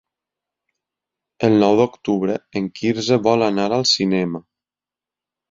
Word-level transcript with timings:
El 1.47 1.57
nou 1.63 1.77
d'octubre 1.81 2.39
en 2.61 2.71
Quirze 2.81 3.21
vol 3.29 3.47
anar 3.51 3.69
al 3.79 3.87
cinema. 3.93 4.45